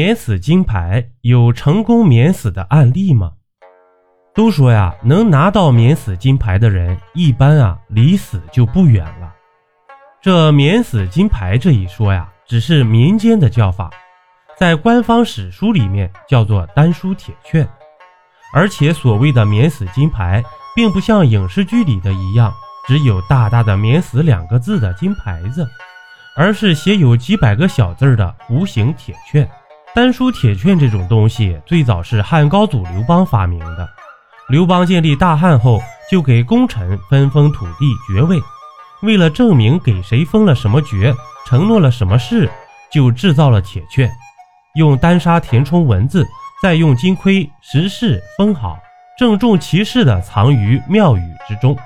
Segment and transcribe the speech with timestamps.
[0.00, 3.32] 免死金牌有成功免死的案例吗？
[4.34, 9.30] 都说呀，能拿到免死金牌的人，一般啊离死就不远了。
[10.22, 13.90] 这免死金牌这一说呀，只是民间的叫法，
[14.56, 17.68] 在官方史书里面叫做丹书铁券。
[18.54, 20.42] 而且所谓的免死金牌，
[20.74, 22.50] 并不像影视剧里的一样，
[22.86, 25.68] 只有大大的“免死”两个字的金牌子，
[26.38, 29.46] 而是写有几百个小字的无形铁券。
[29.92, 33.88] 丹书铁券这种东西，最早是汉高祖刘邦发明的。
[34.48, 38.40] 刘邦建立大汉后，就给功臣分封土地爵位，
[39.02, 41.12] 为了证明给谁封了什么爵，
[41.44, 42.48] 承诺了什么事，
[42.88, 44.08] 就制造了铁券，
[44.76, 46.24] 用丹砂填充文字，
[46.62, 48.78] 再用金盔石饰封好，
[49.18, 51.76] 郑重其事地藏于庙宇之中。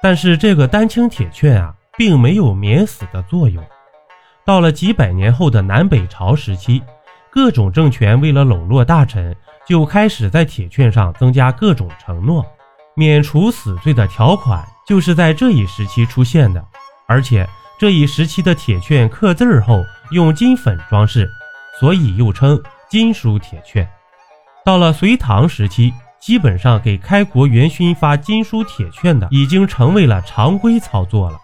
[0.00, 3.62] 但是这个丹青铁券啊，并没有免死的作用。
[4.44, 6.80] 到了几百年后的南北朝时期。
[7.32, 9.34] 各种政权为了笼络大臣，
[9.66, 12.44] 就开始在铁券上增加各种承诺，
[12.94, 16.62] 免除死罪的条款，就是在这一时期出现的。
[17.06, 21.26] 而且这一时期的铁券刻字后用金粉装饰，
[21.80, 23.88] 所以又称金属铁券。
[24.62, 31.38] 到了隋唐时期，基本上给开国元勋发金书铁券的已经成为了常规操作了。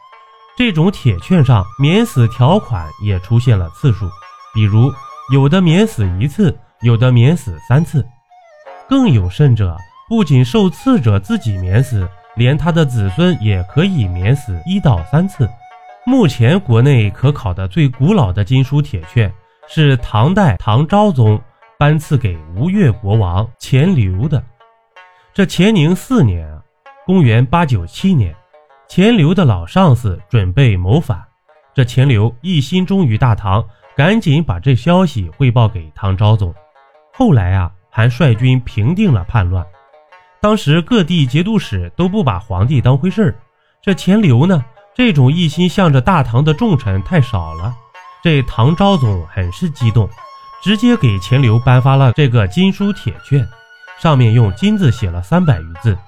[0.54, 4.06] 这种铁券上免死条款也出现了次数，
[4.52, 4.92] 比如。
[5.30, 8.06] 有的免死一次，有的免死三次，
[8.88, 9.76] 更有甚者，
[10.08, 15.46] 不仅受赐者自己免死，连他的子孙也可以免死一到三次。
[16.06, 19.30] 目前国内可考的最古老的金书铁券，
[19.66, 21.38] 是唐代唐昭宗
[21.78, 24.42] 颁赐给吴越国王钱镠的。
[25.34, 26.62] 这乾宁四年啊，
[27.04, 28.34] 公元八九七年，
[28.88, 31.22] 钱镠的老上司准备谋反，
[31.74, 33.62] 这钱镠一心忠于大唐。
[33.98, 36.54] 赶紧把这消息汇报给唐昭宗，
[37.12, 39.66] 后来啊，还率军平定了叛乱。
[40.40, 43.34] 当时各地节度使都不把皇帝当回事儿，
[43.82, 44.64] 这钱镠呢，
[44.94, 47.74] 这种一心向着大唐的重臣太少了。
[48.22, 50.08] 这唐昭宗很是激动，
[50.62, 53.44] 直接给钱镠颁发了这个金书铁券，
[53.98, 55.98] 上面用金字写了三百余字。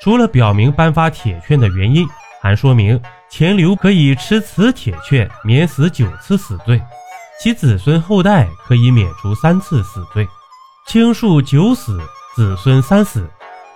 [0.00, 2.04] 除了表明颁发铁券的原因，
[2.40, 3.00] 还说明
[3.30, 6.82] 钱镠可以持此铁券免死九次死罪。
[7.42, 10.28] 其子孙后代可以免除三次死罪，
[10.86, 12.00] 轻恕九死，
[12.36, 13.28] 子孙三死，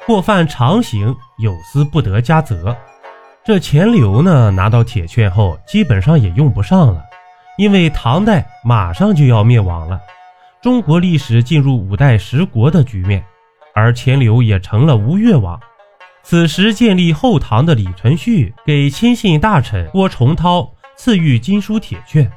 [0.07, 2.77] 或犯常刑，有司不得加责。
[3.45, 7.03] 这钱镠呢，拿到铁券后，基本上也用不上了，
[7.59, 10.01] 因为唐代马上就要灭亡了，
[10.63, 13.25] 中国历史进入五代十国的局面，
[13.75, 15.59] 而钱镠也成了吴越王。
[16.23, 22.31] 此时建立后唐的李存勖给亲信大臣郭崇韬赐予金书铁券。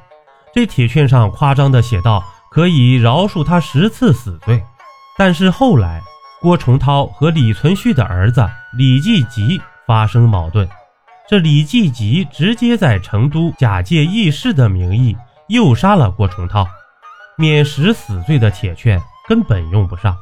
[0.52, 4.62] 这铁券上夸张地写道：“可以饶恕他十次死罪。”
[5.16, 6.02] 但是后来，
[6.40, 10.68] 郭崇韬和李存勖的儿子李继吉发生矛盾，
[11.28, 15.16] 这李继吉直接在成都假借义士的名义
[15.48, 16.66] 诱杀了郭崇韬，
[17.36, 20.16] 免十死罪的铁券根本用不上。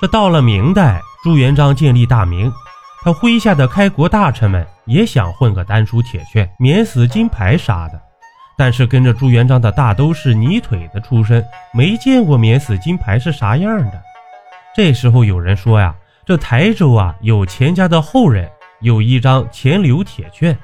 [0.00, 2.52] 这到了明代，朱元璋建立大明，
[3.02, 8.00] 他麾下的开国大臣们也想混个丹书铁券，免死金牌啥的。
[8.62, 14.00] 但是跟着朱元璋的大都是泥腿子出身，没见过免死金牌是啥样的。
[14.72, 15.92] 这时候有人说呀，
[16.24, 18.48] 这台州啊有钱家的后人
[18.80, 20.56] 有一张钱镠铁券，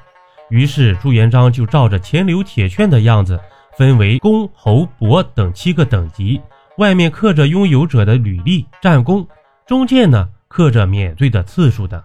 [0.47, 3.37] 于是朱元璋就照着钱镠铁券的样子，
[3.75, 6.41] 分为公、侯、伯等七个等级，
[6.77, 9.27] 外面刻着拥有者的履历、战功，
[9.67, 12.01] 中间呢刻着免罪的次数等，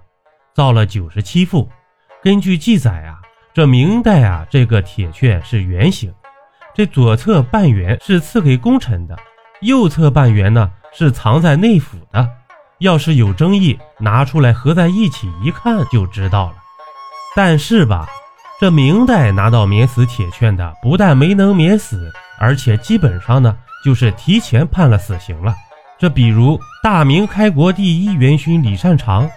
[0.56, 1.68] 造了九十七副。
[2.20, 3.20] 根据记载啊。
[3.54, 6.12] 这明代啊，这个铁券是圆形，
[6.74, 9.16] 这左侧半圆是赐给功臣的，
[9.60, 12.28] 右侧半圆呢是藏在内府的。
[12.80, 16.54] 要是有争议，拿出来合在一起一看就知道了。
[17.36, 18.08] 但是吧，
[18.60, 25.54] 这明代拿到免死铁券的，不但没能免死，而且基本上呢就是提前判了死刑了。
[25.96, 29.30] 这比如大明开国第一元勋李善长，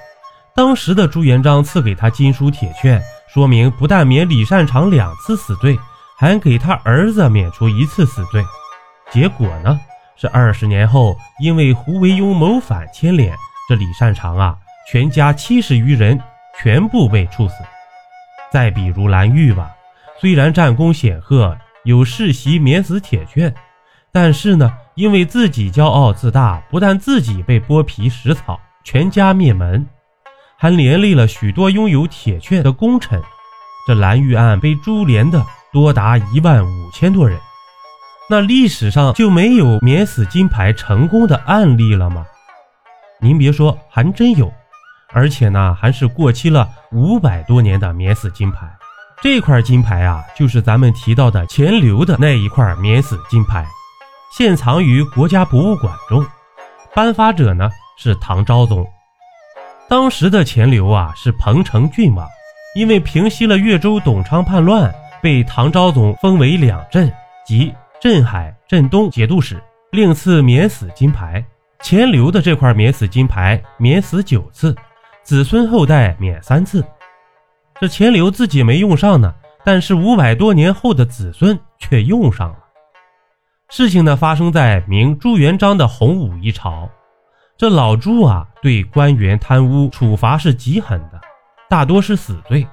[0.55, 2.99] 当时的朱元璋赐给他金书铁券。
[3.33, 5.77] 说明不但免李善长两次死罪，
[6.17, 8.43] 还给他儿子免除一次死罪。
[9.11, 9.79] 结果呢，
[10.15, 13.35] 是二十年后，因为胡惟庸谋反牵连，
[13.69, 14.57] 这李善长啊，
[14.89, 16.19] 全家七十余人
[16.59, 17.55] 全部被处死。
[18.51, 19.71] 再比如蓝玉吧，
[20.19, 23.53] 虽然战功显赫，有世袭免死铁券，
[24.11, 29.85] 但是呢，因为自己骄傲自大，不但自己被剥皮食草，全家灭门。
[30.59, 33.21] 还连累了许多拥有铁券的功臣，
[33.85, 37.39] 这蓝玉案被株连的多达一万五千多人。
[38.27, 42.25] 那历史上就没有免死金牌成功的案例了吗？
[43.21, 44.51] 您别说，还真有，
[45.13, 48.67] 而且呢，还是过期了五百多年的免死金牌。
[49.21, 53.65] 这块金牌啊，就是咱们提到的钱镠的那一块免死金牌，
[54.35, 56.25] 现藏于国家博物馆中。
[56.95, 58.85] 颁发者呢是唐昭宗。
[59.89, 62.27] 当时的钱镠啊是彭城郡王，
[62.75, 67.09] 因为平息了越州董昌叛乱，被唐昭宗封为两镇，
[67.45, 71.43] 即镇海、镇东节度使，另赐免死金牌。
[71.81, 74.75] 钱镠的这块免死金牌免死九次，
[75.23, 76.83] 子孙后代免三次。
[77.79, 82.57] 这钱镠自己没用上呢，但是五百多年后的子孙却用上了。
[83.69, 86.89] 事情呢发生在明朱元璋的洪武一朝，
[87.57, 91.19] 这老朱啊对官员贪污处罚是极狠的，
[91.67, 92.67] 大多是死罪。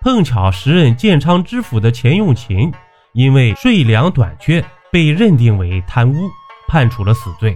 [0.00, 2.72] 碰巧时任建昌知府的钱用勤，
[3.12, 6.30] 因为税粮短缺，被认定为贪污，
[6.66, 7.54] 判处了死罪。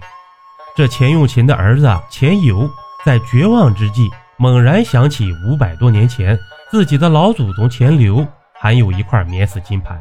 [0.76, 2.70] 这钱用勤的儿子钱游
[3.06, 6.38] 在绝望之际，猛然想起五百多年前
[6.70, 9.98] 自己的老祖宗钱镠还有一块免死金牌。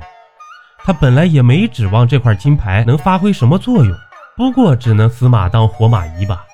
[0.84, 3.96] 他本来也没指望这块金牌能发挥什么作用，
[4.36, 6.46] 不过只能死马当活马医吧，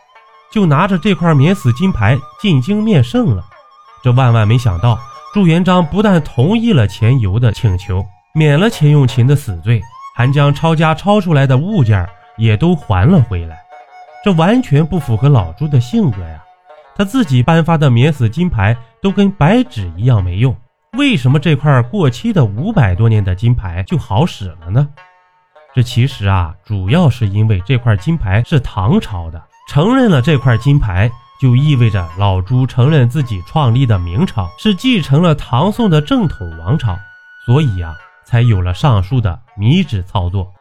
[0.52, 3.44] 就拿着这块免死金牌进京面圣了。
[4.04, 5.00] 这万万没想到，
[5.34, 9.82] 朱元璋不但同意了钱镠的请求，免了钱用勤的死罪，
[10.16, 12.08] 还将抄家抄出来的物件
[12.38, 13.58] 也都还了回来。
[14.24, 16.44] 这完全不符合老朱的性格呀！
[16.96, 20.56] 他自己颁发的免死金牌都跟白纸一样没用，
[20.98, 24.88] 为什么这块过期的五百多年的金牌就好使了呢？
[25.74, 29.42] 这其实啊，主要是因为这块金牌是唐朝的，
[29.72, 31.10] 承认了这块金牌，
[31.40, 37.00] 就意味着老朱承认自己创立的明朝是继承了唐宋的正统王朝，
[37.46, 37.96] 所以呀，
[38.26, 40.52] 才有了上述的迷之操作。